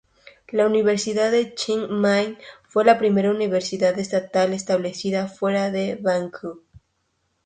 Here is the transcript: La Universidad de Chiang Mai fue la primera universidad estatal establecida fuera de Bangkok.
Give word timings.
La 0.47 0.65
Universidad 0.65 1.29
de 1.31 1.53
Chiang 1.53 1.87
Mai 1.87 2.35
fue 2.67 2.83
la 2.83 2.97
primera 2.97 3.29
universidad 3.29 3.99
estatal 3.99 4.51
establecida 4.51 5.27
fuera 5.27 5.69
de 5.69 5.95
Bangkok. 5.97 6.59